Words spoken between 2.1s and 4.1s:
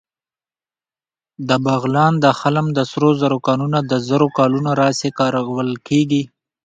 د خلم د سرو زرو کانونه د